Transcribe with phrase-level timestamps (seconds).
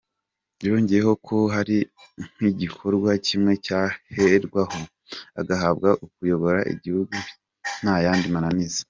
[0.67, 1.77] Yongeyeho ko hari
[2.35, 4.81] nk’igikorwa kimwe cyaherwaho,
[5.39, 7.15] agahabwa kuyobora igihugu
[7.83, 8.79] nta yandi mananiza.